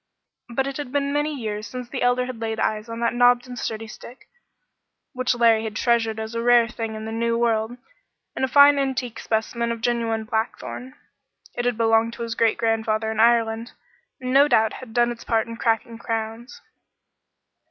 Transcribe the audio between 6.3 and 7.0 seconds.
a rare thing